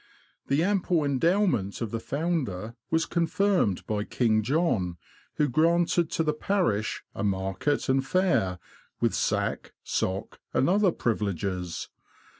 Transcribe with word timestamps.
The 0.47 0.63
ample 0.63 1.03
endowment 1.05 1.79
of 1.79 1.91
the 1.91 1.99
founder 1.99 2.73
was 2.89 3.05
confirmed 3.05 3.85
by 3.85 4.03
King 4.03 4.41
John, 4.41 4.97
who 5.35 5.47
granted 5.47 6.09
to 6.13 6.23
the 6.23 6.33
parish 6.33 7.03
a 7.13 7.23
market 7.23 7.87
and 7.87 8.03
fair, 8.03 8.57
with 8.99 9.13
sac, 9.13 9.73
soc, 9.83 10.39
and 10.55 10.67
other 10.67 10.91
privileges. 10.91 11.89